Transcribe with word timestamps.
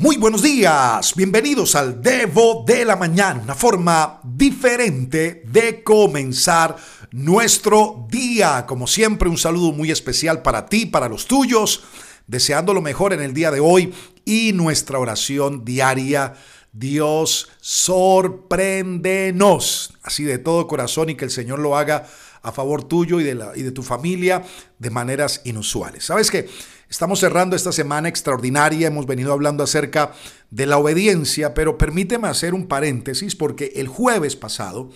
Muy 0.00 0.16
buenos 0.16 0.40
días, 0.40 1.14
bienvenidos 1.14 1.74
al 1.74 2.00
Devo 2.00 2.64
de 2.66 2.86
la 2.86 2.96
Mañana, 2.96 3.42
una 3.42 3.54
forma 3.54 4.18
diferente 4.24 5.42
de 5.46 5.82
comenzar 5.82 6.74
nuestro 7.10 8.06
día. 8.08 8.64
Como 8.66 8.86
siempre, 8.86 9.28
un 9.28 9.36
saludo 9.36 9.72
muy 9.72 9.90
especial 9.90 10.40
para 10.40 10.64
ti, 10.64 10.86
para 10.86 11.06
los 11.06 11.26
tuyos, 11.26 11.84
deseando 12.26 12.72
lo 12.72 12.80
mejor 12.80 13.12
en 13.12 13.20
el 13.20 13.34
día 13.34 13.50
de 13.50 13.60
hoy 13.60 13.92
y 14.24 14.54
nuestra 14.54 14.98
oración 14.98 15.66
diaria. 15.66 16.32
Dios, 16.72 17.50
sorpréndenos, 17.60 19.92
así 20.02 20.24
de 20.24 20.38
todo 20.38 20.66
corazón 20.66 21.10
y 21.10 21.14
que 21.14 21.26
el 21.26 21.30
Señor 21.30 21.58
lo 21.58 21.76
haga 21.76 22.06
a 22.42 22.52
favor 22.52 22.84
tuyo 22.84 23.20
y 23.20 23.24
de, 23.24 23.34
la, 23.34 23.52
y 23.56 23.62
de 23.62 23.72
tu 23.72 23.82
familia 23.82 24.42
de 24.78 24.90
maneras 24.90 25.42
inusuales. 25.44 26.04
¿Sabes 26.04 26.30
qué? 26.30 26.48
Estamos 26.88 27.20
cerrando 27.20 27.54
esta 27.54 27.70
semana 27.70 28.08
extraordinaria, 28.08 28.88
hemos 28.88 29.06
venido 29.06 29.32
hablando 29.32 29.62
acerca 29.62 30.12
de 30.50 30.66
la 30.66 30.78
obediencia, 30.78 31.54
pero 31.54 31.78
permíteme 31.78 32.26
hacer 32.26 32.52
un 32.52 32.66
paréntesis 32.66 33.36
porque 33.36 33.72
el 33.76 33.86
jueves 33.86 34.34
pasado 34.34 34.90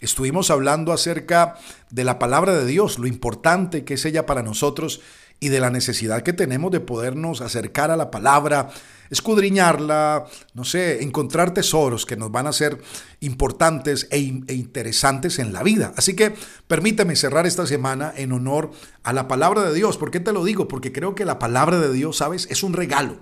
estuvimos 0.00 0.50
hablando 0.50 0.92
acerca 0.92 1.56
de 1.90 2.04
la 2.04 2.18
palabra 2.18 2.54
de 2.54 2.66
Dios, 2.66 2.98
lo 2.98 3.06
importante 3.06 3.84
que 3.84 3.94
es 3.94 4.04
ella 4.04 4.24
para 4.24 4.42
nosotros 4.42 5.00
y 5.40 5.48
de 5.48 5.58
la 5.58 5.70
necesidad 5.70 6.22
que 6.22 6.32
tenemos 6.32 6.70
de 6.70 6.78
podernos 6.78 7.40
acercar 7.40 7.90
a 7.90 7.96
la 7.96 8.12
palabra, 8.12 8.70
escudriñarla, 9.12 10.24
no 10.54 10.64
sé, 10.64 11.02
encontrar 11.02 11.52
tesoros 11.52 12.06
que 12.06 12.16
nos 12.16 12.32
van 12.32 12.46
a 12.46 12.52
ser 12.52 12.80
importantes 13.20 14.08
e, 14.10 14.42
e, 14.48 14.54
interesantes 14.54 15.38
en 15.38 15.52
la 15.52 15.62
vida. 15.62 15.92
Así 15.96 16.16
que 16.16 16.34
permíteme 16.66 17.14
cerrar 17.14 17.46
esta 17.46 17.66
semana 17.66 18.14
en 18.16 18.32
honor 18.32 18.70
a 19.02 19.12
la 19.12 19.28
palabra 19.28 19.64
de 19.64 19.74
Dios. 19.74 19.98
¿Por 19.98 20.10
qué 20.10 20.18
te 20.18 20.32
lo 20.32 20.44
digo? 20.44 20.66
Porque 20.66 20.92
creo 20.92 21.14
que 21.14 21.26
la 21.26 21.38
palabra 21.38 21.78
de 21.78 21.92
Dios, 21.92 22.16
¿sabes? 22.16 22.48
Es 22.50 22.62
un 22.62 22.72
regalo. 22.72 23.18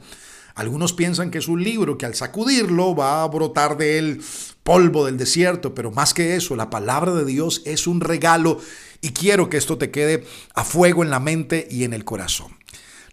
Algunos 0.55 0.93
piensan 0.93 1.33
que 1.33 1.39
es 1.39 1.49
un 1.49 1.65
libro 1.65 1.99
que 1.99 2.07
al 2.07 2.15
sacudirlo 2.15 2.95
va 2.95 3.25
a 3.25 3.29
brotar 3.29 3.77
de 3.77 3.99
él 3.99 4.23
polvo 4.63 5.07
del 5.07 5.19
desierto, 5.19 5.75
pero 5.75 5.91
más 5.91 6.15
que 6.15 6.37
eso, 6.37 6.55
la 6.55 6.71
palabra 6.71 7.15
de 7.15 7.25
Dios 7.25 7.63
es 7.65 7.89
un 7.89 8.01
regalo 8.01 8.61
y 9.01 9.11
quiero 9.11 9.51
que 9.51 9.57
esto 9.57 9.77
te 9.77 9.91
quede 9.91 10.25
a 10.55 10.63
fuego 10.63 11.03
en 11.03 11.11
la 11.11 11.19
mente 11.19 11.67
y 11.69 11.83
en 11.83 11.95
el 11.95 12.05
corazón. 12.05 12.60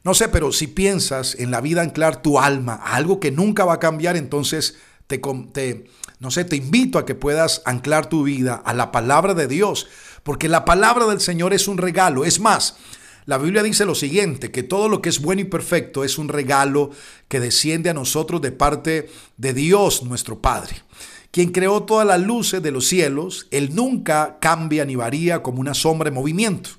No 0.07 0.13
sé, 0.13 0.29
pero 0.29 0.53
si 0.53 0.67
piensas 0.67 1.35
en 1.37 1.51
la 1.51 1.59
vida 1.59 1.81
anclar 1.81 2.21
tu 2.21 2.39
alma 2.39 2.75
a 2.81 2.95
algo 2.95 3.19
que 3.19 3.29
nunca 3.29 3.65
va 3.65 3.73
a 3.73 3.79
cambiar, 3.81 4.15
entonces 4.15 4.77
te, 5.05 5.19
te, 5.51 5.83
no 6.21 6.31
sé, 6.31 6.45
te 6.45 6.55
invito 6.55 6.97
a 6.97 7.05
que 7.05 7.13
puedas 7.13 7.61
anclar 7.65 8.07
tu 8.07 8.23
vida 8.23 8.55
a 8.55 8.73
la 8.73 8.93
palabra 8.93 9.33
de 9.33 9.49
Dios, 9.49 9.89
porque 10.23 10.47
la 10.47 10.63
palabra 10.63 11.07
del 11.07 11.19
Señor 11.19 11.53
es 11.53 11.67
un 11.67 11.77
regalo. 11.77 12.23
Es 12.23 12.39
más, 12.39 12.77
la 13.25 13.37
Biblia 13.37 13.63
dice 13.63 13.83
lo 13.83 13.95
siguiente, 13.95 14.49
que 14.49 14.63
todo 14.63 14.87
lo 14.87 15.01
que 15.01 15.09
es 15.09 15.19
bueno 15.19 15.41
y 15.41 15.43
perfecto 15.43 16.05
es 16.05 16.17
un 16.17 16.29
regalo 16.29 16.91
que 17.27 17.41
desciende 17.41 17.89
a 17.89 17.93
nosotros 17.93 18.41
de 18.41 18.53
parte 18.53 19.09
de 19.35 19.53
Dios 19.53 20.03
nuestro 20.03 20.39
Padre 20.39 20.83
quien 21.31 21.51
creó 21.51 21.83
todas 21.83 22.07
las 22.07 22.21
luces 22.21 22.63
de 22.63 22.71
los 22.71 22.87
cielos, 22.87 23.47
Él 23.51 23.75
nunca 23.75 24.37
cambia 24.39 24.85
ni 24.85 24.95
varía 24.95 25.43
como 25.43 25.59
una 25.59 25.73
sombra 25.73 26.07
en 26.07 26.15
movimiento. 26.15 26.69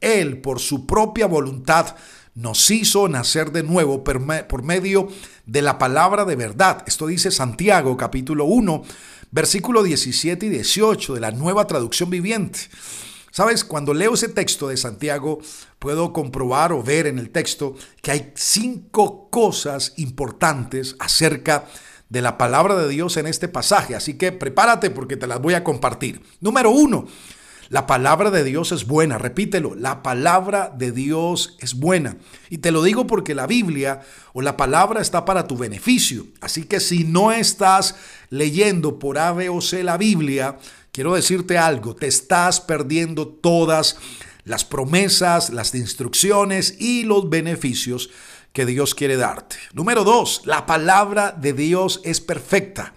Él, 0.00 0.38
por 0.38 0.60
su 0.60 0.86
propia 0.86 1.26
voluntad, 1.26 1.96
nos 2.36 2.70
hizo 2.70 3.08
nacer 3.08 3.50
de 3.50 3.64
nuevo 3.64 4.04
por 4.04 4.62
medio 4.62 5.08
de 5.46 5.62
la 5.62 5.78
palabra 5.78 6.24
de 6.24 6.36
verdad. 6.36 6.84
Esto 6.86 7.08
dice 7.08 7.32
Santiago 7.32 7.96
capítulo 7.96 8.44
1, 8.44 8.84
versículo 9.32 9.82
17 9.82 10.46
y 10.46 10.48
18 10.50 11.14
de 11.14 11.20
la 11.20 11.32
nueva 11.32 11.66
traducción 11.66 12.10
viviente. 12.10 12.60
Sabes, 13.32 13.64
cuando 13.64 13.92
leo 13.92 14.14
ese 14.14 14.28
texto 14.28 14.68
de 14.68 14.76
Santiago, 14.76 15.40
puedo 15.78 16.12
comprobar 16.12 16.72
o 16.72 16.82
ver 16.82 17.06
en 17.08 17.18
el 17.18 17.30
texto 17.30 17.74
que 18.00 18.12
hay 18.12 18.32
cinco 18.36 19.28
cosas 19.30 19.94
importantes 19.96 20.94
acerca 21.00 21.60
de 21.60 21.96
de 22.08 22.22
la 22.22 22.38
palabra 22.38 22.76
de 22.76 22.88
Dios 22.88 23.16
en 23.16 23.26
este 23.26 23.48
pasaje, 23.48 23.94
así 23.94 24.14
que 24.14 24.32
prepárate 24.32 24.90
porque 24.90 25.16
te 25.16 25.26
las 25.26 25.40
voy 25.40 25.54
a 25.54 25.64
compartir. 25.64 26.22
Número 26.40 26.70
uno, 26.70 27.06
la 27.68 27.86
palabra 27.86 28.30
de 28.30 28.44
Dios 28.44 28.70
es 28.70 28.86
buena, 28.86 29.18
repítelo, 29.18 29.74
la 29.74 30.02
palabra 30.02 30.72
de 30.76 30.92
Dios 30.92 31.56
es 31.58 31.74
buena. 31.74 32.16
Y 32.48 32.58
te 32.58 32.70
lo 32.70 32.82
digo 32.82 33.06
porque 33.06 33.34
la 33.34 33.46
Biblia 33.46 34.02
o 34.32 34.42
la 34.42 34.56
palabra 34.56 35.00
está 35.00 35.24
para 35.24 35.48
tu 35.48 35.56
beneficio. 35.56 36.26
Así 36.40 36.64
que 36.64 36.78
si 36.78 37.04
no 37.04 37.32
estás 37.32 37.96
leyendo 38.30 38.98
por 38.98 39.18
A, 39.18 39.32
B 39.32 39.48
o 39.48 39.60
C 39.60 39.82
la 39.82 39.96
Biblia, 39.96 40.58
quiero 40.92 41.14
decirte 41.14 41.58
algo, 41.58 41.96
te 41.96 42.06
estás 42.06 42.60
perdiendo 42.60 43.26
todas 43.26 43.98
las 44.44 44.64
promesas, 44.64 45.50
las 45.50 45.74
instrucciones 45.74 46.76
y 46.78 47.02
los 47.02 47.28
beneficios 47.28 48.10
que 48.52 48.64
Dios 48.64 48.94
quiere 48.94 49.16
darte. 49.16 49.56
Número 49.74 50.04
dos, 50.04 50.42
la 50.44 50.66
palabra 50.66 51.32
de 51.32 51.52
Dios 51.52 52.00
es 52.04 52.20
perfecta. 52.20 52.94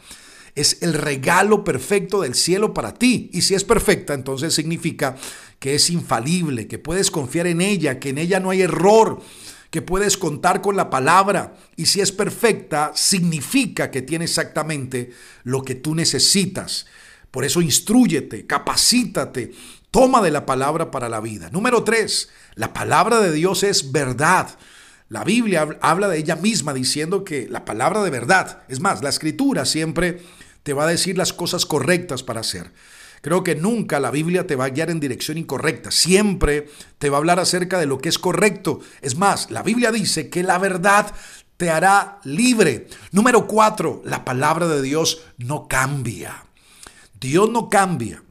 Es 0.59 0.81
el 0.81 0.94
regalo 0.94 1.64
perfecto 1.64 2.22
del 2.22 2.36
cielo 2.36 2.74
para 2.74 2.94
ti. 2.94 3.30
Y 3.31 3.44
si 3.44 3.56
es 3.56 3.64
perfecta, 3.64 4.14
entonces 4.14 4.53
significa 4.53 5.16
que 5.58 5.75
es 5.75 5.90
infalible, 5.90 6.68
que 6.68 6.80
puedes 6.80 7.12
confiar 7.12 7.47
en 7.47 7.62
ella, 7.62 7.97
que 7.97 8.09
en 8.09 8.18
ella 8.18 8.42
no 8.42 8.50
hay 8.50 8.64
error, 8.64 9.22
que 9.70 9.81
puedes 9.81 10.18
contar 10.18 10.62
con 10.62 10.75
la 10.75 10.90
palabra. 10.90 11.56
Y 11.78 11.86
si 11.86 12.02
es 12.02 12.12
perfecta, 12.12 12.92
significa 12.94 13.90
que 13.90 14.02
tiene 14.02 14.25
exactamente 14.25 15.12
lo 15.44 15.64
que 15.64 15.75
tú 15.75 15.96
necesitas. 15.96 16.88
Por 17.31 17.46
eso 17.46 17.62
instruyete, 17.62 18.46
capacítate, 18.46 19.53
toma 19.91 20.22
de 20.22 20.31
la 20.31 20.46
palabra 20.46 20.91
para 20.91 21.08
la 21.08 21.22
vida. 21.22 21.50
Número 21.52 21.86
tres, 21.86 22.30
la 22.56 22.74
palabra 22.74 23.22
de 23.22 23.31
Dios 23.31 23.64
es 23.64 23.94
verdad. 23.94 24.50
La 25.09 25.24
Biblia 25.24 25.68
habla 25.81 26.08
de 26.08 26.18
ella 26.18 26.36
misma 26.36 26.74
diciendo 26.74 27.24
que 27.24 27.47
la 27.50 27.66
palabra 27.66 28.03
de 28.03 28.09
verdad, 28.09 28.64
es 28.68 28.80
más, 28.80 29.02
la 29.02 29.09
escritura 29.09 29.66
siempre 29.66 30.22
te 30.64 30.74
va 30.74 30.84
a 30.84 30.88
decir 30.88 31.18
las 31.18 31.34
cosas 31.34 31.66
correctas 31.66 32.24
para 32.24 32.42
hacer. 32.42 32.72
Creo 33.22 33.44
que 33.44 33.56
nunca 33.56 34.00
la 34.00 34.12
Biblia 34.12 34.47
te 34.47 34.56
va 34.56 34.66
a 34.66 34.70
guiar 34.70 34.90
en 34.90 35.00
dirección 35.00 35.38
incorrecta. 35.38 35.92
Siempre 35.92 36.70
te 36.97 37.09
va 37.09 37.18
a 37.18 37.20
hablar 37.20 37.40
acerca 37.40 37.78
de 37.80 37.86
lo 37.86 38.00
que 38.00 38.09
es 38.09 38.18
correcto. 38.18 38.80
Es 39.02 39.18
más, 39.18 39.52
la 39.52 39.62
Biblia 39.62 39.92
dice 39.92 40.30
que 40.30 40.44
la 40.44 40.58
verdad 40.58 41.14
te 41.58 41.70
hará 41.70 42.20
libre. 42.24 42.88
Número 43.12 43.46
cuatro, 43.46 44.02
la 44.06 44.24
palabra 44.24 44.68
de 44.68 44.81
Dios 44.81 45.25
no 45.38 45.68
cambia. 45.68 46.46
Dios 47.20 47.50
no 47.50 47.70
cambia 47.70 48.24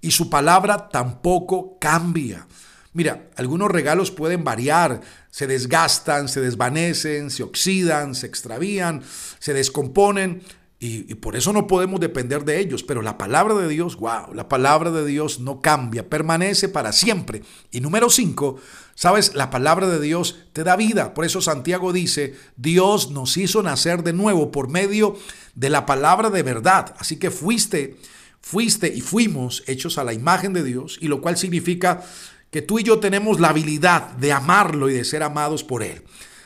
y 0.00 0.12
su 0.12 0.30
palabra 0.30 0.88
tampoco 0.88 1.78
cambia. 1.78 2.46
Mira, 2.92 3.28
algunos 3.36 3.70
regalos 3.70 4.10
pueden 4.10 4.42
variar, 4.42 5.02
se 5.30 5.46
desgastan, 5.46 6.28
se 6.28 6.40
desvanecen, 6.40 7.30
se 7.30 7.42
oxidan, 7.42 8.14
se 8.14 8.26
extravían, 8.26 9.02
se 9.38 9.52
descomponen 9.52 10.42
y, 10.82 11.14
por 11.16 11.36
eso 11.36 11.52
no 11.52 11.66
podemos 11.66 12.00
depender 12.00 12.46
de 12.46 12.58
ellos. 12.58 12.82
Pero 12.82 13.02
la 13.02 13.18
palabra 13.18 13.54
de 13.54 13.68
Dios, 13.68 13.96
wow, 13.96 14.32
la 14.32 14.48
palabra 14.48 14.90
de 14.90 15.04
Dios 15.04 15.38
no 15.38 15.60
cambia, 15.60 16.08
permanece 16.08 16.70
para 16.70 16.92
siempre. 16.92 17.42
Y 17.70 17.82
número 17.82 18.08
cinco, 18.08 18.56
sabes, 18.94 19.34
la 19.34 19.50
palabra 19.50 19.88
de 19.88 20.00
Dios 20.00 20.38
te 20.54 20.64
da 20.64 20.76
vida. 20.76 21.12
Por 21.12 21.26
eso 21.26 21.42
Santiago 21.42 21.92
dice, 21.92 22.34
Dios 22.56 23.10
nos 23.10 23.36
hizo 23.36 23.62
nacer 23.62 24.02
de 24.02 24.14
nuevo 24.14 24.50
por 24.50 24.70
medio 24.70 25.18
de 25.54 25.68
la 25.68 25.84
palabra 25.84 26.30
de 26.30 26.42
verdad. 26.42 26.94
Así 26.98 27.18
que 27.18 27.30
fuiste, 27.30 27.98
fuiste 28.40 28.88
y 28.88 29.02
fuimos 29.02 29.62
hechos 29.66 29.98
a 29.98 30.04
la 30.04 30.14
imagen 30.14 30.54
de 30.54 30.64
Dios, 30.64 30.96
y 31.02 31.08
lo 31.08 31.20
cual 31.20 31.36
significa 31.36 32.02
que 32.50 32.62
tú 32.62 32.78
y 32.78 32.84
yo 32.84 33.00
tenemos 33.00 33.38
la 33.38 33.50
habilidad 33.50 34.12
de 34.12 34.32
amarlo 34.32 34.88
y 34.88 34.94
de 34.94 35.04
ser 35.04 35.22
amados 35.24 35.62
por 35.62 35.82
Él. 35.82 36.02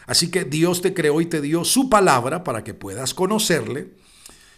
Así 0.07 0.29
que 0.33 0.45
Dios 0.45 0.83
te 0.83 0.93
creó 0.93 1.21
y 1.21 1.27
te 1.27 1.41
dio 1.41 1.65
su 1.65 1.89
palabra 1.89 2.43
para 2.43 2.65
que 2.65 2.75
puedas 2.75 3.15
conocerle. 3.15 4.03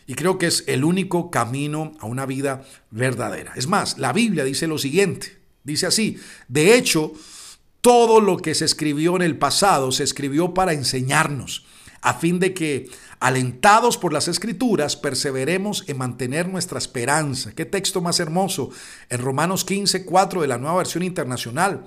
Y 0.07 0.15
creo 0.15 0.39
que 0.39 0.47
es 0.47 0.65
el 0.67 0.85
único 0.85 1.31
camino 1.31 1.93
a 2.01 2.07
una 2.07 2.27
vida 2.27 2.65
verdadera. 2.91 3.53
Es 3.57 3.67
más, 3.67 3.99
la 3.99 4.13
Biblia 4.13 4.45
dice 4.45 4.67
lo 4.67 4.79
siguiente. 4.79 5.37
Dice 5.65 5.87
así, 5.87 6.19
de 6.47 6.77
hecho, 6.77 7.13
todo 7.81 8.21
lo 8.21 8.37
que 8.37 8.55
se 8.55 8.65
escribió 8.65 9.17
en 9.17 9.23
el 9.23 9.37
pasado 9.37 9.91
se 9.91 10.05
escribió 10.05 10.55
para 10.55 10.73
enseñarnos, 10.73 11.67
a 12.03 12.15
fin 12.15 12.39
de 12.39 12.55
que 12.55 12.89
Alentados 13.19 13.97
por 13.97 14.13
las 14.13 14.29
escrituras, 14.29 14.95
perseveremos 14.95 15.85
en 15.87 15.97
mantener 15.97 16.49
nuestra 16.49 16.79
esperanza. 16.79 17.53
Qué 17.55 17.65
texto 17.65 18.03
más 18.03 18.21
hermoso. 18.21 18.71
En 19.09 19.21
Romanos 19.21 19.65
15, 19.65 20.05
4 20.05 20.43
de 20.43 20.49
la 20.49 20.59
nueva 20.59 20.77
versión 20.77 21.03
internacional. 21.03 21.87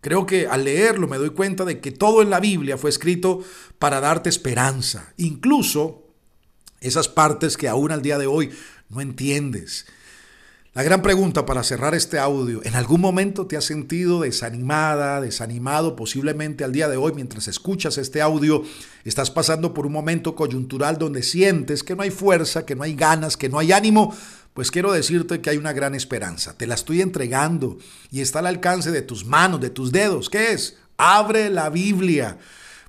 Creo 0.00 0.26
que 0.26 0.48
al 0.48 0.64
leerlo 0.64 1.06
me 1.06 1.16
doy 1.16 1.30
cuenta 1.30 1.64
de 1.64 1.80
que 1.80 1.92
todo 1.92 2.22
en 2.22 2.30
la 2.30 2.40
Biblia 2.40 2.76
fue 2.76 2.90
escrito 2.90 3.40
para 3.78 4.00
darte 4.00 4.28
esperanza. 4.28 5.12
Incluso 5.16 6.03
esas 6.84 7.08
partes 7.08 7.56
que 7.56 7.68
aún 7.68 7.90
al 7.90 8.02
día 8.02 8.18
de 8.18 8.26
hoy 8.26 8.50
no 8.88 9.00
entiendes. 9.00 9.86
La 10.74 10.82
gran 10.82 11.02
pregunta 11.02 11.46
para 11.46 11.62
cerrar 11.62 11.94
este 11.94 12.18
audio, 12.18 12.60
¿en 12.64 12.74
algún 12.74 13.00
momento 13.00 13.46
te 13.46 13.56
has 13.56 13.64
sentido 13.64 14.22
desanimada, 14.22 15.20
desanimado? 15.20 15.94
Posiblemente 15.94 16.64
al 16.64 16.72
día 16.72 16.88
de 16.88 16.96
hoy, 16.96 17.12
mientras 17.14 17.46
escuchas 17.46 17.96
este 17.96 18.20
audio, 18.20 18.64
estás 19.04 19.30
pasando 19.30 19.72
por 19.72 19.86
un 19.86 19.92
momento 19.92 20.34
coyuntural 20.34 20.98
donde 20.98 21.22
sientes 21.22 21.84
que 21.84 21.94
no 21.94 22.02
hay 22.02 22.10
fuerza, 22.10 22.66
que 22.66 22.74
no 22.74 22.82
hay 22.82 22.96
ganas, 22.96 23.36
que 23.36 23.48
no 23.48 23.60
hay 23.60 23.70
ánimo. 23.70 24.16
Pues 24.52 24.72
quiero 24.72 24.90
decirte 24.92 25.40
que 25.40 25.50
hay 25.50 25.58
una 25.58 25.72
gran 25.72 25.94
esperanza. 25.94 26.56
Te 26.56 26.66
la 26.66 26.74
estoy 26.74 27.02
entregando 27.02 27.78
y 28.10 28.20
está 28.20 28.40
al 28.40 28.46
alcance 28.46 28.90
de 28.90 29.02
tus 29.02 29.24
manos, 29.24 29.60
de 29.60 29.70
tus 29.70 29.92
dedos. 29.92 30.28
¿Qué 30.28 30.52
es? 30.52 30.76
Abre 30.96 31.50
la 31.50 31.70
Biblia 31.70 32.36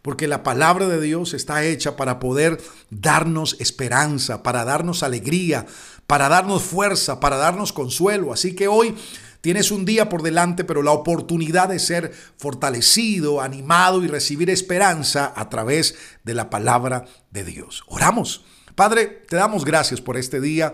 porque 0.06 0.28
la 0.28 0.44
palabra 0.44 0.88
de 0.88 1.02
Dios 1.02 1.34
está 1.34 1.64
hecha 1.64 1.96
para 1.96 2.20
poder 2.20 2.62
darnos 2.92 3.56
esperanza, 3.60 4.44
para 4.44 4.64
darnos 4.64 5.02
alegría, 5.02 5.66
para 6.06 6.30
darnos 6.30 6.62
fuerza, 6.62 7.20
para 7.20 7.38
darnos 7.38 7.74
consuelo. 7.74 8.32
Así 8.32 8.54
que 8.54 8.68
hoy 8.68 8.96
Tienes 9.42 9.70
un 9.70 9.86
día 9.86 10.10
por 10.10 10.24
delante, 10.24 10.64
pero 10.64 10.82
la 10.82 10.92
oportunidad 10.92 11.70
de 11.70 11.78
ser 11.78 12.12
fortalecido, 12.38 13.42
animado 13.42 14.04
y 14.04 14.08
recibir 14.08 14.50
esperanza 14.50 15.34
a 15.36 15.50
través 15.50 15.96
de 16.24 16.34
la 16.34 16.50
palabra 16.50 17.06
de 17.30 17.44
Dios. 17.44 17.84
Oramos. 17.86 18.44
Padre, 18.74 19.06
te 19.06 19.36
damos 19.36 19.64
gracias 19.64 20.02
por 20.02 20.18
este 20.18 20.42
día 20.42 20.74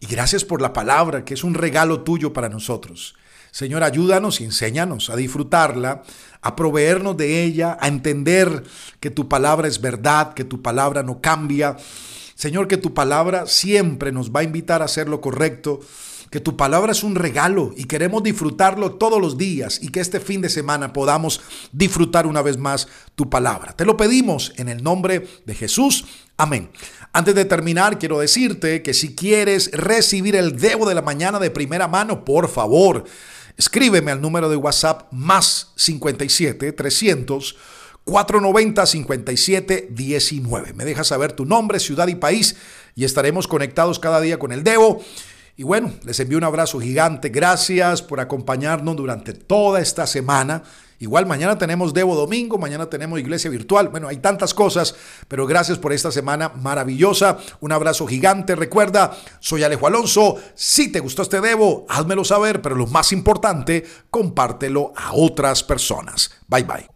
y 0.00 0.06
gracias 0.06 0.46
por 0.46 0.62
la 0.62 0.72
palabra, 0.72 1.26
que 1.26 1.34
es 1.34 1.44
un 1.44 1.52
regalo 1.52 2.04
tuyo 2.04 2.32
para 2.32 2.48
nosotros. 2.48 3.16
Señor, 3.56 3.84
ayúdanos 3.84 4.42
y 4.42 4.44
enséñanos 4.44 5.08
a 5.08 5.16
disfrutarla, 5.16 6.02
a 6.42 6.54
proveernos 6.54 7.16
de 7.16 7.42
ella, 7.42 7.78
a 7.80 7.88
entender 7.88 8.64
que 9.00 9.08
tu 9.08 9.30
palabra 9.30 9.66
es 9.66 9.80
verdad, 9.80 10.34
que 10.34 10.44
tu 10.44 10.60
palabra 10.60 11.02
no 11.02 11.22
cambia. 11.22 11.74
Señor, 12.34 12.68
que 12.68 12.76
tu 12.76 12.92
palabra 12.92 13.46
siempre 13.46 14.12
nos 14.12 14.30
va 14.30 14.40
a 14.40 14.42
invitar 14.42 14.82
a 14.82 14.84
hacer 14.84 15.08
lo 15.08 15.22
correcto 15.22 15.80
que 16.30 16.40
tu 16.40 16.56
palabra 16.56 16.92
es 16.92 17.02
un 17.02 17.14
regalo 17.14 17.72
y 17.76 17.84
queremos 17.84 18.22
disfrutarlo 18.22 18.96
todos 18.96 19.20
los 19.20 19.38
días 19.38 19.78
y 19.80 19.88
que 19.88 20.00
este 20.00 20.20
fin 20.20 20.40
de 20.40 20.48
semana 20.48 20.92
podamos 20.92 21.40
disfrutar 21.72 22.26
una 22.26 22.42
vez 22.42 22.58
más 22.58 22.88
tu 23.14 23.30
palabra. 23.30 23.72
Te 23.72 23.84
lo 23.84 23.96
pedimos 23.96 24.52
en 24.56 24.68
el 24.68 24.82
nombre 24.82 25.26
de 25.46 25.54
Jesús. 25.54 26.04
Amén. 26.36 26.68
Antes 27.12 27.34
de 27.34 27.44
terminar, 27.44 27.98
quiero 27.98 28.18
decirte 28.18 28.82
que 28.82 28.92
si 28.92 29.14
quieres 29.14 29.70
recibir 29.72 30.36
el 30.36 30.58
debo 30.58 30.86
de 30.86 30.94
la 30.94 31.00
mañana 31.00 31.38
de 31.38 31.50
primera 31.50 31.88
mano, 31.88 32.24
por 32.24 32.48
favor, 32.48 33.04
escríbeme 33.56 34.10
al 34.10 34.20
número 34.20 34.48
de 34.48 34.56
WhatsApp 34.56 35.12
más 35.12 35.72
57 35.76 36.72
300 36.72 37.56
490 38.04 38.86
57 38.86 39.88
19. 39.90 40.72
Me 40.74 40.84
dejas 40.84 41.08
saber 41.08 41.32
tu 41.32 41.44
nombre, 41.44 41.80
ciudad 41.80 42.06
y 42.06 42.14
país 42.14 42.56
y 42.94 43.04
estaremos 43.04 43.48
conectados 43.48 43.98
cada 43.98 44.20
día 44.20 44.38
con 44.38 44.52
el 44.52 44.62
Debo. 44.62 45.02
Y 45.56 45.64
bueno, 45.64 45.90
les 46.04 46.20
envío 46.20 46.38
un 46.38 46.44
abrazo 46.44 46.78
gigante. 46.78 47.30
Gracias 47.30 48.02
por 48.02 48.20
acompañarnos 48.20 48.94
durante 48.94 49.32
toda 49.32 49.80
esta 49.80 50.06
semana. 50.06 50.62
Igual 50.98 51.26
mañana 51.26 51.58
tenemos 51.58 51.92
Debo 51.94 52.14
Domingo, 52.14 52.58
mañana 52.58 52.86
tenemos 52.86 53.18
Iglesia 53.18 53.50
Virtual. 53.50 53.88
Bueno, 53.88 54.08
hay 54.08 54.18
tantas 54.18 54.54
cosas, 54.54 54.94
pero 55.28 55.46
gracias 55.46 55.78
por 55.78 55.92
esta 55.92 56.10
semana 56.10 56.50
maravillosa. 56.50 57.38
Un 57.60 57.72
abrazo 57.72 58.06
gigante. 58.06 58.56
Recuerda, 58.56 59.16
soy 59.40 59.62
Alejo 59.62 59.86
Alonso. 59.86 60.36
Si 60.54 60.90
te 60.90 61.00
gustó 61.00 61.22
este 61.22 61.40
Debo, 61.40 61.86
házmelo 61.88 62.24
saber, 62.24 62.62
pero 62.62 62.74
lo 62.74 62.86
más 62.86 63.12
importante, 63.12 63.84
compártelo 64.10 64.92
a 64.96 65.12
otras 65.14 65.62
personas. 65.62 66.30
Bye 66.48 66.64
bye. 66.64 66.84